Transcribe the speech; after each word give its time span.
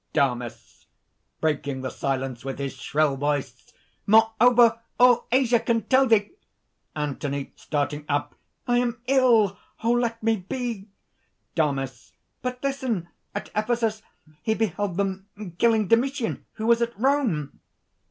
_)DAMIS 0.13 0.87
(breaking 1.41 1.81
the 1.81 1.91
silence 1.91 2.43
with 2.43 2.57
his 2.57 2.73
shrill 2.73 3.15
voice). 3.17 3.71
"Moreover, 4.07 4.79
all 4.99 5.27
Asia 5.31 5.59
can 5.59 5.83
tell 5.83 6.07
thee..." 6.07 6.31
ANTHONY 6.95 7.53
(starting 7.55 8.05
up). 8.09 8.33
"I 8.67 8.79
am 8.79 8.99
ill! 9.05 9.59
let 9.83 10.23
me 10.23 10.37
be!" 10.37 10.89
DAMIS. 11.53 12.13
"But 12.41 12.63
listen! 12.63 13.09
At 13.35 13.51
Ephesus, 13.55 14.01
he 14.41 14.55
beheld 14.55 14.97
them 14.97 15.27
killing 15.59 15.87
Domitian, 15.87 16.47
who 16.53 16.65
was 16.65 16.81
at 16.81 16.99
Rome." 16.99 17.59